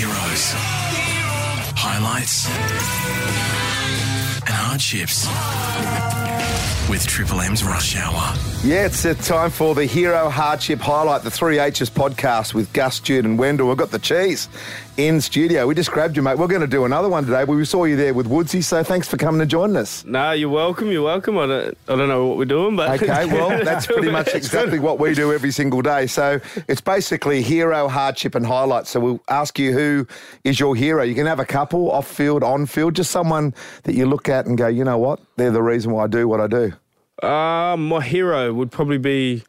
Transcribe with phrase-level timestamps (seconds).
[0.00, 0.52] Heroes.
[1.76, 2.46] Highlights
[4.46, 5.26] and hardships
[6.88, 8.34] with Triple M's Rush Hour.
[8.64, 12.98] Yeah, it's uh, time for the Hero Hardship Highlight, the Three H's podcast with Gus,
[13.00, 13.68] Jude, and Wendell.
[13.68, 14.48] We've got the cheese
[15.06, 15.66] in studio.
[15.66, 16.38] We just grabbed you, mate.
[16.38, 19.08] We're going to do another one today, we saw you there with Woodsy, so thanks
[19.08, 20.04] for coming and joining us.
[20.04, 20.90] No, you're welcome.
[20.90, 21.38] You're welcome.
[21.38, 24.78] I don't, I don't know what we're doing, but Okay, well, that's pretty much exactly
[24.78, 26.06] what we do every single day.
[26.06, 28.90] So it's basically hero, hardship, and highlights.
[28.90, 30.06] So we'll ask you who
[30.44, 31.02] is your hero.
[31.02, 34.46] You can have a couple, off field, on field, just someone that you look at
[34.46, 35.20] and go, you know what?
[35.36, 36.72] They're the reason why I do what I do.
[37.22, 39.44] Uh, my hero would probably be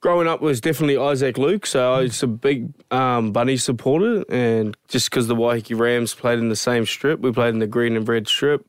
[0.00, 1.66] growing up was definitely Isaac Luke.
[1.66, 6.38] So I was a big um, Bunny supporter, and just because the Waiheke Rams played
[6.38, 8.66] in the same strip, we played in the green and red strip.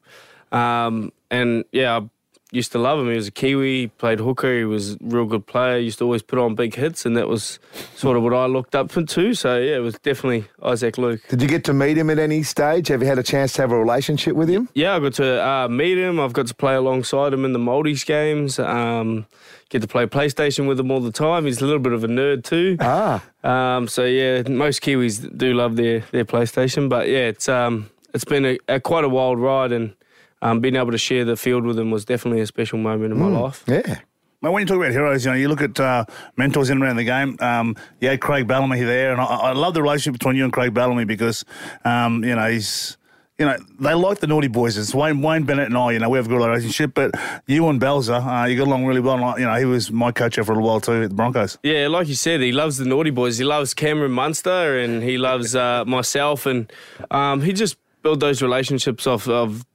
[0.51, 2.09] Um, and yeah, I
[2.51, 3.09] used to love him.
[3.09, 4.57] He was a Kiwi, played hooker.
[4.57, 5.77] He was a real good player.
[5.77, 7.59] Used to always put on big hits, and that was
[7.95, 9.33] sort of what I looked up to.
[9.33, 11.21] So yeah, it was definitely Isaac Luke.
[11.29, 12.89] Did you get to meet him at any stage?
[12.89, 14.69] Have you had a chance to have a relationship with him?
[14.73, 16.19] Yeah, I got to uh, meet him.
[16.19, 18.59] I've got to play alongside him in the Maldives games.
[18.59, 19.25] Um,
[19.69, 21.45] get to play PlayStation with him all the time.
[21.45, 22.75] He's a little bit of a nerd too.
[22.81, 23.23] Ah.
[23.43, 28.25] Um, so yeah, most Kiwis do love their their PlayStation, but yeah, it's um it's
[28.25, 29.95] been a, a quite a wild ride, and
[30.41, 33.19] um, being able to share the field with him was definitely a special moment in
[33.19, 33.63] my life.
[33.67, 33.99] Yeah.
[34.43, 36.03] Mate, when you talk about heroes, you know, you look at uh,
[36.35, 37.37] mentors in and around the game.
[37.41, 40.51] Um, you had Craig Bellamy there, and I, I love the relationship between you and
[40.51, 41.45] Craig Bellamy because,
[41.85, 42.97] um, you know, he's,
[43.37, 44.77] you know, they like the naughty boys.
[44.77, 46.95] It's Wayne, Wayne Bennett and I, you know, we have a good relationship.
[46.95, 47.11] But
[47.45, 49.23] you and Belzer, uh, you got along really well.
[49.23, 51.59] And, you know, he was my coach for a little while too at the Broncos.
[51.61, 53.37] Yeah, like you said, he loves the naughty boys.
[53.37, 56.71] He loves Cameron Munster, and he loves uh, myself, and
[57.11, 59.65] um, he just built those relationships off of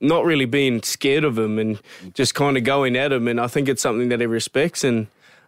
[0.00, 1.80] not really being scared of him and
[2.14, 3.28] just kind of going at him.
[3.28, 4.82] And I think it's something that he respects.
[4.84, 5.06] And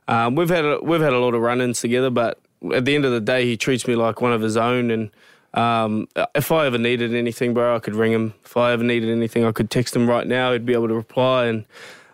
[0.09, 2.39] um, we've had a, we've had a lot of run-ins together, but
[2.75, 4.91] at the end of the day, he treats me like one of his own.
[4.91, 5.11] And
[5.55, 8.35] um, if I ever needed anything, bro, I could ring him.
[8.45, 10.53] If I ever needed anything, I could text him right now.
[10.53, 11.47] He'd be able to reply.
[11.47, 11.65] And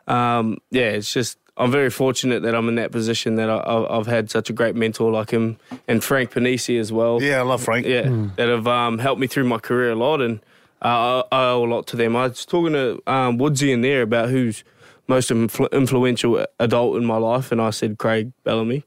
[0.06, 3.90] um, yeah, it's just I'm very fortunate that I'm in that position that I, I've
[3.90, 5.58] I've had such a great mentor like him
[5.88, 7.20] and Frank Ponissi as well.
[7.20, 7.84] Yeah, I love Frank.
[7.84, 10.40] Yeah, that have um, helped me through my career a lot, and
[10.82, 12.16] I I owe a lot to them.
[12.16, 14.64] I was talking to um, Woodsy in there about who's
[15.06, 18.84] most influ- influential adult in my life, and I said Craig Bellamy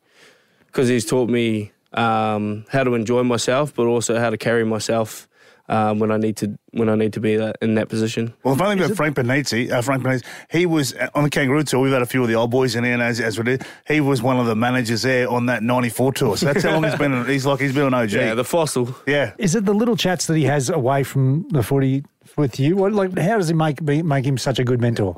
[0.68, 5.28] because he's taught me um, how to enjoy myself, but also how to carry myself
[5.72, 8.34] um, when I need to when I need to be that, in that position.
[8.44, 11.30] Well, the funny thing about Frank Ponissi, uh, Frank Ponissi, he was uh, on the
[11.30, 11.80] Kangaroo tour.
[11.80, 13.66] We've had a few of the old boys in here, and as, as we did,
[13.88, 16.38] he was one of the managers there on that '94 tour.
[16.38, 17.26] So that's how long he's been.
[17.26, 18.12] He's like he's been an OG.
[18.12, 18.94] Yeah, the fossil.
[19.08, 19.34] yeah.
[19.38, 22.03] Is it the little chats that he has away from the footy
[22.38, 22.76] with you?
[22.76, 25.16] What, like, how does he make be, make him such a good mentor?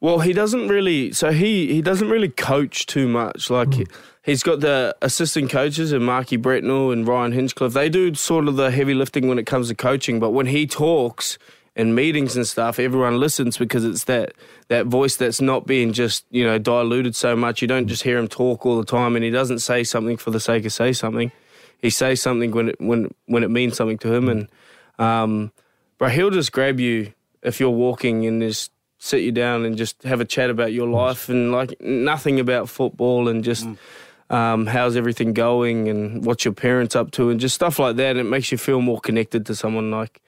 [0.00, 1.12] Well, he doesn't really.
[1.12, 3.50] So he he doesn't really coach too much.
[3.50, 3.86] Like he,
[4.22, 7.72] he's got the assistant coaches and Marky Brentnall and Ryan Hinchcliffe.
[7.72, 10.20] They do sort of the heavy lifting when it comes to coaching.
[10.20, 11.38] But when he talks
[11.76, 14.32] in meetings and stuff, everyone listens because it's that
[14.68, 17.62] that voice that's not being just you know diluted so much.
[17.62, 20.30] You don't just hear him talk all the time, and he doesn't say something for
[20.30, 21.32] the sake of say something.
[21.78, 24.48] He says something when it when when it means something to him, and
[24.98, 25.52] um,
[25.98, 30.02] but he'll just grab you if you're walking and just sit you down and just
[30.02, 33.66] have a chat about your life and like nothing about football and just
[34.30, 38.10] um, how's everything going and what's your parents up to and just stuff like that.
[38.10, 40.22] And it makes you feel more connected to someone like,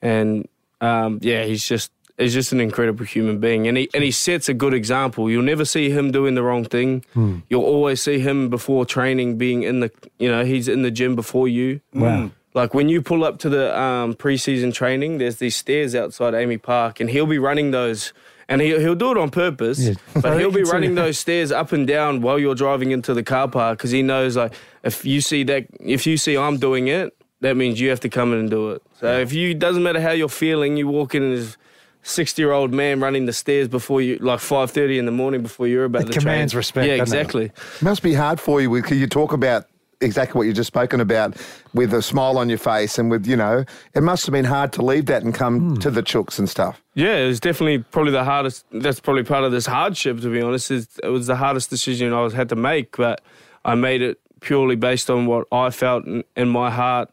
[0.00, 0.46] and
[0.80, 4.48] um, yeah, he's just he's just an incredible human being, and he and he sets
[4.48, 5.30] a good example.
[5.30, 7.04] You'll never see him doing the wrong thing.
[7.48, 11.16] You'll always see him before training being in the you know he's in the gym
[11.16, 11.80] before you.
[11.94, 12.30] Wow.
[12.54, 16.60] Like when you pull up to the um, preseason training, there's these stairs outside AAMI
[16.60, 18.12] Park, and he'll be running those,
[18.48, 19.78] and he, he'll do it on purpose.
[19.78, 19.94] Yeah.
[20.14, 22.90] But he'll be I can see running those stairs up and down while you're driving
[22.92, 26.36] into the car park because he knows like if you see that, if you see
[26.36, 28.82] I'm doing it, that means you have to come in and do it.
[29.00, 31.56] So if you doesn't matter how you're feeling, you walk in as
[32.02, 35.42] sixty year old man running the stairs before you like five thirty in the morning
[35.42, 36.58] before you're about It to commands train.
[36.58, 37.20] respect, Yeah, doesn't it?
[37.20, 37.52] It exactly.
[37.82, 39.66] must be hard for you because you talk about
[40.00, 41.36] exactly what you just spoken about
[41.74, 43.64] with a smile on your face and with, you know,
[43.94, 46.82] it must have been hard to leave that and come to the chooks and stuff.
[46.94, 48.64] Yeah, it was definitely probably the hardest.
[48.72, 50.70] That's probably part of this hardship, to be honest.
[50.70, 53.20] It was the hardest decision I had to make, but
[53.64, 57.10] I made it purely based on what I felt in, in my heart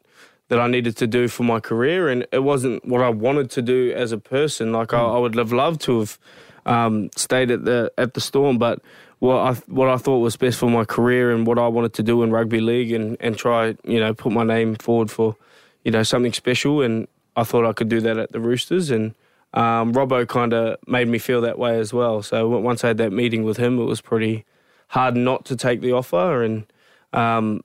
[0.50, 3.62] that I needed to do for my career, and it wasn't what I wanted to
[3.64, 4.72] do as a person.
[4.72, 6.20] Like I, I would have loved to have
[6.68, 8.82] um, stayed at the at the Storm, but
[9.20, 12.04] what I what I thought was best for my career and what I wanted to
[12.04, 15.36] do in rugby league, and and try you know put my name forward for
[15.84, 19.16] you know something special, and I thought I could do that at the Roosters, and
[19.54, 22.22] um, Robbo kind of made me feel that way as well.
[22.22, 24.46] So once I had that meeting with him, it was pretty
[24.90, 26.66] hard not to take the offer, and
[27.14, 27.62] um,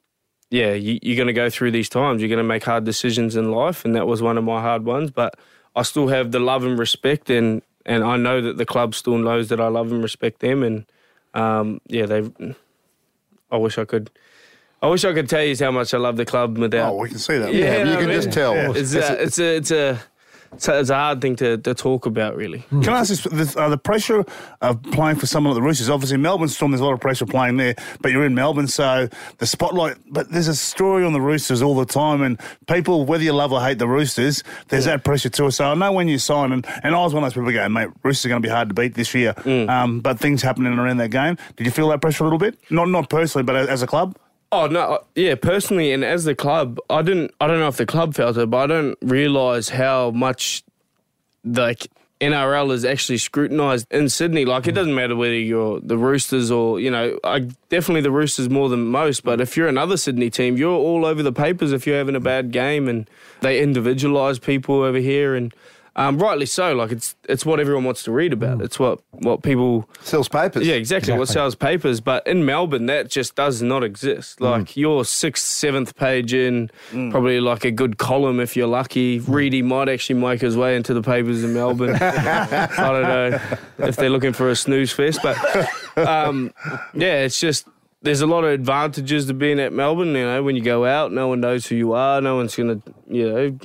[0.50, 2.20] yeah, you, you're going to go through these times.
[2.20, 4.84] You're going to make hard decisions in life, and that was one of my hard
[4.84, 5.10] ones.
[5.10, 5.34] But
[5.76, 9.18] I still have the love and respect, and and I know that the club still
[9.18, 10.86] knows that I love and respect them, and
[11.34, 12.30] um, yeah, they.
[13.50, 14.10] I wish I could.
[14.82, 16.92] I wish I could tell you how much I love the club without.
[16.92, 17.52] Oh, we can see that.
[17.52, 18.54] Yeah, you I can mean, just tell.
[18.74, 20.02] It's it's a, it's a, it's a,
[20.52, 22.64] it's a hard thing to, to talk about, really.
[22.70, 23.22] Can I ask this?
[23.22, 24.24] The, uh, the pressure
[24.60, 27.26] of playing for someone at the Roosters, obviously Melbourne Storm, there's a lot of pressure
[27.26, 29.08] playing there, but you're in Melbourne, so
[29.38, 29.96] the spotlight.
[30.10, 33.52] But there's a story on the Roosters all the time, and people, whether you love
[33.52, 35.52] or hate the Roosters, there's that pressure to it.
[35.52, 37.72] So I know when you sign, and, and I was one of those people going,
[37.72, 39.34] mate, Roosters are going to be hard to beat this year.
[39.46, 41.36] Um, but things happening around that game.
[41.56, 42.58] Did you feel that pressure a little bit?
[42.70, 44.16] Not not personally, but as a club.
[44.52, 45.36] Oh no, uh, yeah.
[45.36, 47.32] Personally, and as the club, I didn't.
[47.40, 50.64] I don't know if the club felt it, but I don't realise how much
[51.44, 51.86] like
[52.20, 54.44] NRL is actually scrutinised in Sydney.
[54.44, 58.50] Like it doesn't matter whether you're the Roosters or you know, I definitely the Roosters
[58.50, 59.22] more than most.
[59.22, 62.20] But if you're another Sydney team, you're all over the papers if you're having a
[62.20, 63.08] bad game, and
[63.42, 65.54] they individualise people over here, and
[65.96, 66.74] um, rightly so.
[66.74, 68.60] Like it's it's what everyone wants to read about.
[68.62, 70.66] It's what what people Sells papers.
[70.66, 71.12] yeah, exactly.
[71.16, 74.40] What sells papers, but in Melbourne, that just does not exist.
[74.40, 79.18] Like your sixth, seventh page in, probably like a good column if you're lucky.
[79.20, 81.96] Reedy might actually make his way into the papers in Melbourne.
[82.00, 83.40] I don't know
[83.88, 85.36] if they're looking for a snooze fest, but
[85.96, 86.52] um,
[86.94, 87.66] yeah, it's just
[88.02, 90.08] there's a lot of advantages to being at Melbourne.
[90.08, 92.20] You know, when you go out, no one knows who you are.
[92.20, 93.58] No one's gonna, you know.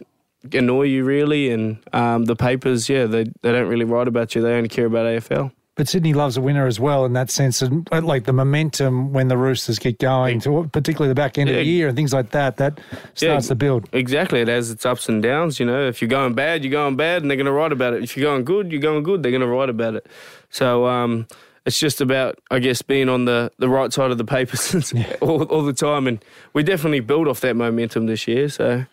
[0.53, 4.41] Annoy you really, and um, the papers, yeah, they they don't really write about you.
[4.41, 5.51] They only care about AFL.
[5.75, 7.61] But Sydney loves a winner as well in that sense.
[7.61, 11.49] And uh, like the momentum when the Roosters get going, to particularly the back end
[11.49, 12.79] of the year and things like that, that
[13.13, 13.89] starts to build.
[13.91, 14.39] Exactly.
[14.39, 15.59] It has its ups and downs.
[15.59, 17.93] You know, if you're going bad, you're going bad, and they're going to write about
[17.93, 18.03] it.
[18.03, 20.07] If you're going good, you're going good, they're going to write about it.
[20.49, 21.27] So um,
[21.65, 25.43] it's just about, I guess, being on the, the right side of the papers all,
[25.43, 26.07] all the time.
[26.07, 28.47] And we definitely build off that momentum this year.
[28.47, 28.85] So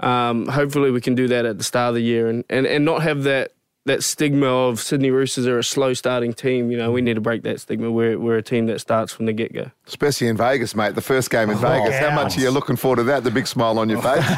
[0.00, 2.84] um, hopefully we can do that at the start of the year and, and, and
[2.84, 3.52] not have that.
[3.84, 6.72] That stigma of Sydney Roosters are a slow starting team.
[6.72, 7.88] You know, we need to break that stigma.
[7.88, 9.70] We're, we're a team that starts from the get go.
[9.86, 10.96] Especially in Vegas, mate.
[10.96, 11.96] The first game in Vegas.
[11.96, 13.22] How much are you looking forward to that?
[13.22, 14.24] The big smile on your face.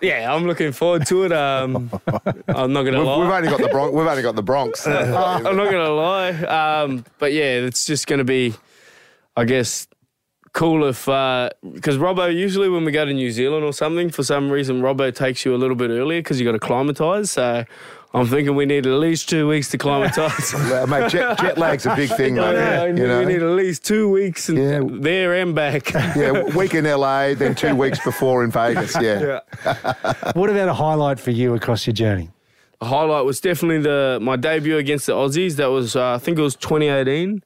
[0.00, 1.32] Yeah, I'm looking forward to it.
[1.32, 1.90] Um,
[2.48, 3.18] I'm not going to we've, lie.
[3.18, 3.94] we've only got the Bronx.
[3.94, 4.86] We've only got the Bronx.
[4.86, 8.54] I'm not gonna lie, um, but yeah, it's just gonna be,
[9.36, 9.86] I guess,
[10.52, 14.50] cool if because Robbo usually when we go to New Zealand or something for some
[14.50, 17.30] reason Robbo takes you a little bit earlier because you got to climatize.
[17.30, 17.64] So
[18.12, 20.52] I'm thinking we need at least two weeks to climatize.
[20.52, 22.54] Uh, mate, jet, jet lag's a big thing, mate.
[22.54, 23.20] Yeah, you know?
[23.20, 24.80] we need at least two weeks and Yeah.
[24.84, 25.92] there and back.
[25.94, 29.00] yeah, week in LA, then two weeks before in Vegas.
[29.00, 29.40] Yeah.
[30.34, 32.30] What about a highlight for you across your journey?
[32.80, 35.56] A highlight was definitely the my debut against the Aussies.
[35.56, 37.44] That was uh, I think it was 2018.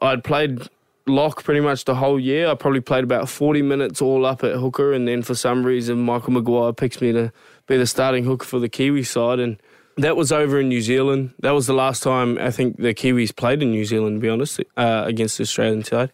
[0.00, 0.68] I'd played
[1.06, 2.48] lock pretty much the whole year.
[2.48, 6.02] I probably played about 40 minutes all up at hooker, and then for some reason
[6.02, 7.32] Michael Maguire picks me to
[7.66, 9.60] be the starting hooker for the Kiwi side, and
[9.96, 11.34] that was over in New Zealand.
[11.40, 14.28] That was the last time I think the Kiwis played in New Zealand, to be
[14.28, 16.10] honest, uh, against the Australian side,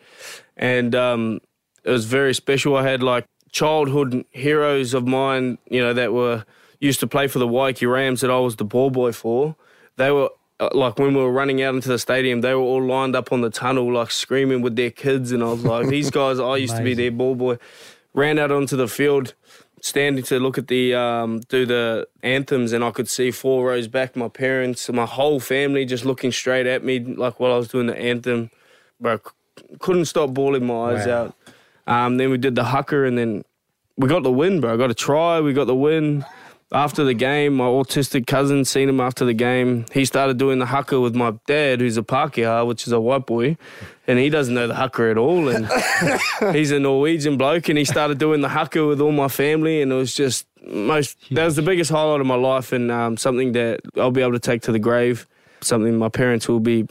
[0.56, 1.40] and um,
[1.84, 2.76] it was very special.
[2.76, 6.44] I had like childhood heroes of mine, you know, that were
[6.78, 9.56] used to play for the Waikiki Rams that I was the ball boy for.
[9.96, 10.30] They were
[10.72, 13.40] like when we were running out into the stadium, they were all lined up on
[13.40, 16.76] the tunnel, like screaming with their kids, and I was like, these guys, I used
[16.76, 17.58] to be their ball boy.
[18.12, 19.34] Ran out onto the field,
[19.80, 23.88] standing to look at the um, do the anthems, and I could see four rows
[23.88, 27.68] back my parents, my whole family just looking straight at me, like while I was
[27.68, 28.50] doing the anthem.
[29.02, 29.18] C-
[29.78, 31.34] couldn't stop bawling my eyes out.
[31.86, 33.44] Um, then we did the haka, and then
[33.96, 34.74] we got the win, bro.
[34.74, 35.40] I got a try.
[35.40, 36.24] We got the win.
[36.72, 39.86] After the game, my autistic cousin seen him after the game.
[39.92, 43.26] He started doing the haka with my dad, who's a Pākehā, which is a white
[43.26, 43.56] boy,
[44.06, 45.48] and he doesn't know the haka at all.
[45.48, 45.68] And
[46.54, 49.90] he's a Norwegian bloke, and he started doing the haka with all my family, and
[49.90, 51.18] it was just most.
[51.32, 54.32] That was the biggest highlight of my life, and um, something that I'll be able
[54.32, 55.26] to take to the grave.
[55.62, 56.86] Something my parents will be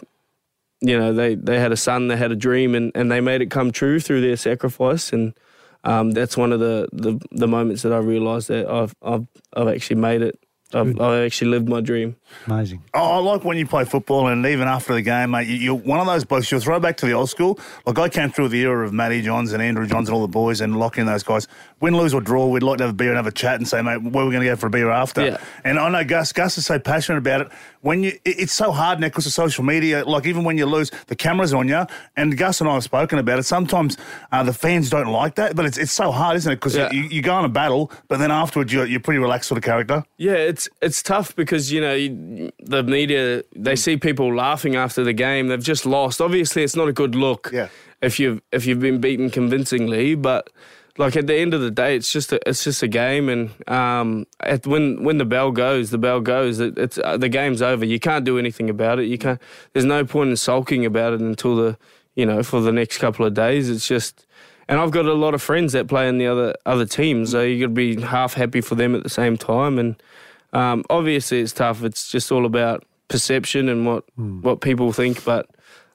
[0.82, 3.42] you know, they, they had a son, they had a dream, and, and they made
[3.42, 5.12] it come true through their sacrifice.
[5.12, 5.34] And
[5.84, 9.68] um, that's one of the, the, the moments that I realised that I've, I've, I've
[9.68, 10.40] actually made it.
[10.74, 12.16] I've, I've actually lived my dream.
[12.46, 12.84] Amazing.
[12.94, 15.74] I I like when you play football and even after the game, mate, you- you're
[15.76, 16.52] one of those blokes.
[16.52, 17.60] You'll throw back to the old school.
[17.86, 20.28] Like I came through the era of Matty Johns and Andrew Johns and all the
[20.28, 21.48] boys and locking those guys.
[21.82, 23.68] Win, lose or draw, we'd like to have a beer and have a chat and
[23.68, 25.26] say, mate, where are we going to go for a beer after?
[25.26, 25.38] Yeah.
[25.64, 27.48] And I know Gus, Gus is so passionate about it.
[27.82, 30.06] When you, it- it's so hard now because of social media.
[30.06, 31.86] Like even when you lose, the camera's on you.
[32.16, 33.44] And Gus and I have spoken about it.
[33.44, 33.98] Sometimes
[34.32, 36.56] uh, the fans don't like that, but it's it's so hard, isn't it?
[36.58, 36.92] Because Yeah.
[36.92, 39.64] you, you go on a battle, but then afterwards you're, you're pretty relaxed sort of
[39.64, 40.04] character.
[40.18, 45.04] Yeah, it's it's tough because you know you, the media they see people laughing after
[45.04, 45.48] the game.
[45.48, 46.20] They've just lost.
[46.20, 47.50] Obviously, it's not a good look.
[47.54, 47.70] Yeah.
[48.02, 50.50] If you've if you've been beaten convincingly, but
[50.98, 53.52] like at the end of the day, it's just a, it's just a game, and
[53.70, 56.60] um, at when when the bell goes, the bell goes.
[56.60, 57.86] It, it's uh, the game's over.
[57.86, 59.06] You can't do anything about it.
[59.06, 59.42] You can't.
[59.74, 61.78] There's no point in sulking about it until the
[62.16, 63.70] you know for the next couple of days.
[63.70, 64.26] It's just.
[64.68, 67.42] And I've got a lot of friends that play in the other other teams, so
[67.42, 69.80] you got to be half happy for them at the same time.
[69.80, 69.96] And
[70.54, 71.84] um, obviously, it's tough.
[71.84, 75.24] It's just all about perception and what what people think.
[75.26, 75.48] But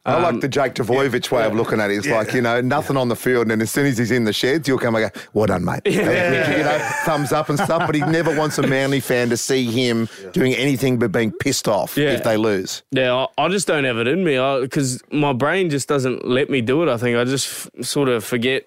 [0.06, 1.96] I like um, the Jake Trbojevic way of looking at it.
[1.96, 4.34] It's like, you know, nothing on the field, and as soon as he's in the
[4.34, 5.80] sheds, you'll come and go, well done, mate.
[5.86, 9.64] You know, thumbs up and stuff, but he never wants a Manly fan to see
[9.64, 12.10] him doing anything but being pissed off Yeah.
[12.10, 12.82] if they lose.
[12.90, 16.50] Yeah, I, I just don't have it in me because my brain just doesn't let
[16.50, 16.88] me do it.
[16.92, 17.46] I think I just
[17.78, 18.66] f- sort of forget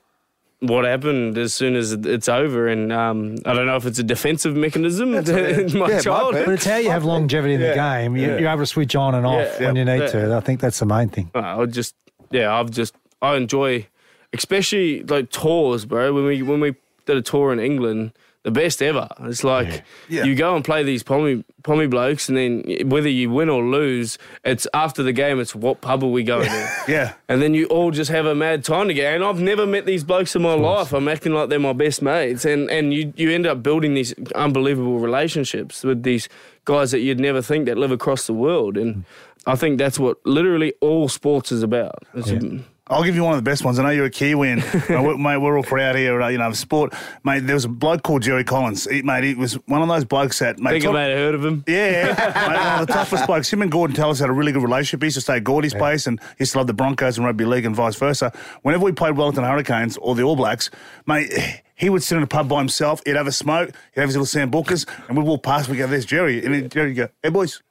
[0.59, 4.03] what happened as soon as it's over, and um, I don't know if it's a
[4.03, 5.23] defensive mechanism in
[5.77, 6.45] my Yeah, childhood.
[6.45, 8.15] But it's how you have longevity in the game.
[8.17, 9.67] You, You're able to switch on and off Yeah.
[9.67, 10.07] when you need Yeah.
[10.07, 10.35] to.
[10.35, 11.29] I think that's the main thing.
[11.35, 11.93] I just,
[12.31, 13.85] yeah, I've just, I enjoy,
[14.33, 16.13] especially like tours, bro.
[16.13, 18.13] When we when we did a tour in England,
[18.47, 19.07] the best ever.
[19.31, 20.23] It's like Yeah.
[20.23, 24.17] you go and play these pommy pommy blokes, and then whether you win or lose,
[24.45, 25.41] it's after the game.
[25.41, 26.67] It's what pub are we going to?
[26.87, 27.13] Yeah.
[27.27, 29.13] And then you all just have a mad time together.
[29.15, 30.93] And I've never met these blokes in my life.
[30.93, 32.45] I'm acting like they're my best mates.
[32.45, 36.29] And and you, you end up building these unbelievable relationships with these
[36.63, 38.77] guys that you'd never think that live across the world.
[38.77, 39.03] And
[39.45, 41.99] I think that's what literally all sports is about.
[42.15, 43.79] It's- I'll give you one of the best ones.
[43.79, 46.21] I know you're a Kiwi, and uh, we- mate, we're all proud here.
[46.21, 47.41] uh, You know, of sport, mate.
[47.41, 48.85] There was a bloke called Jerry Collins.
[48.89, 50.71] He, mate, he was one of those blokes that, I mate.
[50.71, 51.63] think I top- may have heard of him.
[51.67, 52.05] Yeah,
[52.47, 53.51] mate, one of the toughest blokes.
[53.51, 55.01] Him and Gordon Tallis had a really good relationship.
[55.01, 57.25] He used to stay at Gordy's place and he used to love the Broncos and
[57.25, 58.31] rugby league and vice versa.
[58.61, 60.69] Whenever we played Wellington Hurricanes or the All Blacks,
[61.05, 61.31] mate,
[61.75, 63.01] he would sit in a pub by himself.
[63.05, 63.71] He'd have a smoke.
[63.93, 65.67] He'd have his little sambucas, and we'd walk past.
[65.69, 67.61] We go, "There's Jerry," and then Jerry would go, "Hey boys,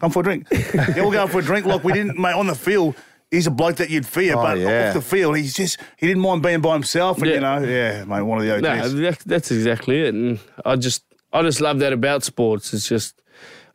[0.00, 1.66] come for a drink." yeah, we'll go for a drink.
[1.66, 2.34] Like we didn't, mate.
[2.34, 2.94] On the field,
[3.30, 4.88] he's a bloke that you'd fear, Oh, but yeah.
[4.88, 7.18] off the field, he's just he didn't mind being by himself.
[7.18, 7.34] And Yeah.
[7.34, 8.62] you know, yeah, mate, one of the OGs.
[8.62, 10.14] No, that, that's exactly it.
[10.14, 12.72] And I just, I just love that about sports.
[12.74, 13.20] It's just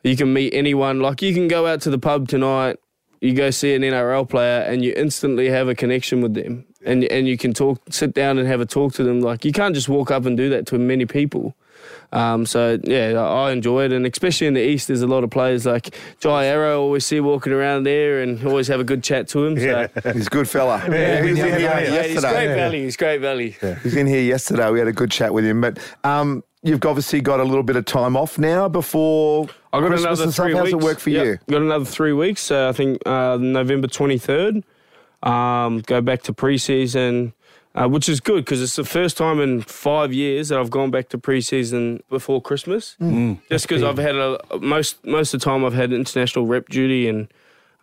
[0.02, 1.00] you can meet anyone.
[1.00, 2.76] Like you can go out to the pub tonight,
[3.20, 7.04] you go see an NRL player, and you instantly have a connection with them, and
[7.04, 9.20] and you can talk, sit down and have a talk to them.
[9.20, 11.54] Like you can't just walk up and do that to many people.
[12.12, 15.30] Um, so yeah, I enjoy it, and especially in the east, there's a lot of
[15.30, 16.80] players like Jai Arrow.
[16.82, 19.58] Always see walking around there, and always have a good chat to him.
[19.58, 19.88] So.
[20.12, 20.82] He's a good fella.
[20.88, 22.32] Yeah, yeah, in here yeah, Yeah, he's yesterday.
[22.46, 22.82] great value.
[22.84, 23.52] He's great value.
[23.82, 24.70] He's in here yesterday.
[24.70, 25.60] We had a good chat with him.
[25.62, 29.86] But um, you've obviously got a little bit of time off now before I got
[29.88, 30.72] Christmas another three How's weeks.
[30.74, 31.38] it work for Yep, you?
[31.50, 32.42] Got another three weeks.
[32.42, 34.62] So I think uh, November twenty third.
[35.22, 37.32] Um, go back to preseason,
[37.74, 40.90] uh, which is good because it's the first time in five years that I've gone
[40.90, 42.96] back to preseason before Christmas.
[43.00, 43.38] Mm.
[43.50, 47.08] Just because I've had a most most of the time I've had international rep duty,
[47.08, 47.28] and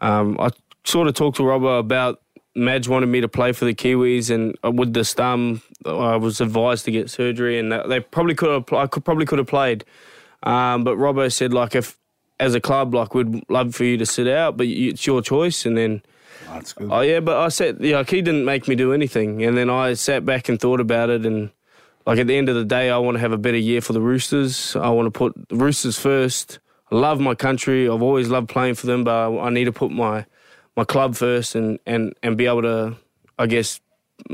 [0.02, 0.50] um, I
[0.84, 2.22] sort of talked to Robbo about.
[2.56, 6.42] Madge wanted me to play for the Kiwis, and uh, with the thumb, I was
[6.42, 8.74] advised to get surgery, and they- they probably could have.
[8.74, 9.86] I could probably could have played,
[10.44, 11.96] um, but Robbo said like if
[12.40, 15.66] as a club, like we'd love for you to sit out, but it's your choice.
[15.66, 16.02] And then,
[16.48, 16.90] That's good.
[16.92, 19.44] oh yeah, but I said, yeah, like he didn't make me do anything.
[19.44, 21.26] And then I sat back and thought about it.
[21.26, 21.52] And
[22.06, 23.94] like at the end of the day, I want to have a better year for
[23.94, 24.76] the Roosters.
[24.76, 26.60] I want to put the Roosters first.
[26.92, 27.88] I love my country.
[27.88, 30.26] I've always loved playing for them, but I, I need to put my
[30.76, 32.96] my club first and and and be able to,
[33.38, 33.80] I guess,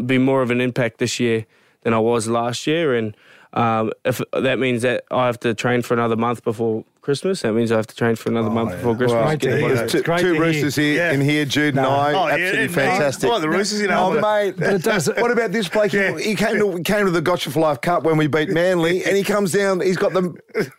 [0.06, 1.46] be more of an impact this year
[1.82, 2.96] than I was last year.
[2.96, 3.16] And
[3.54, 7.54] um, if that means that I have to train for another month before Christmas, that
[7.54, 9.24] means I have to train for another month oh, before Christmas.
[9.26, 9.76] Great to hear.
[9.76, 10.42] There's two, It's great two to hear.
[10.42, 11.12] Roosters here Yeah.
[11.14, 12.14] in here, Jude and I.
[12.14, 13.30] Oh, yeah, Absolutely and- fantastic.
[13.30, 14.56] I like the Roosters, you know, Oh, mate.
[14.58, 15.92] But it does- what about this bloke?
[15.92, 16.18] He- Yeah.
[16.18, 19.16] He, came to came to the Gotcha for Life Cup when we beat Manly, and
[19.16, 19.82] he comes down.
[19.82, 20.34] He's got the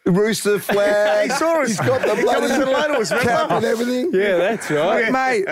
[0.04, 1.30] Rooster flag.
[1.30, 1.68] He saw us.
[1.68, 3.30] He's got the He come and said hello to bloody us, remember?
[3.30, 4.11] cap and everything.
[4.12, 5.12] Yeah, that's right.
[5.12, 5.47] mate.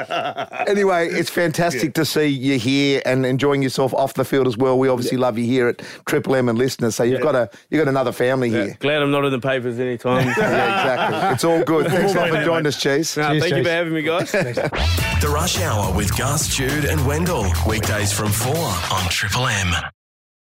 [0.68, 4.78] Anyway, it's fantastic to see you here and enjoying yourself off the field as well.
[4.78, 6.96] We obviously love you here at Triple M and listeners.
[6.96, 8.76] So you've got a you've got another family here.
[8.80, 10.26] Glad I'm not in the papers anytime.
[10.64, 11.30] Yeah, exactly.
[11.34, 11.86] It's all good.
[11.90, 13.16] Thanks a lot for joining us, Chase.
[13.16, 14.30] Nah, Cheers, thank you for having me, guys.
[15.24, 17.50] The Rush Hour with Gus, Jude, and Wendell.
[17.66, 19.72] Weekdays from 4 on Triple M.